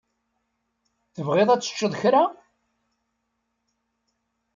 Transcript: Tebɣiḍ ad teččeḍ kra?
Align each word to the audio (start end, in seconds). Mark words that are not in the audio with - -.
Tebɣiḍ 1.15 1.49
ad 1.49 1.61
teččeḍ 1.61 1.93
kra? 2.01 2.23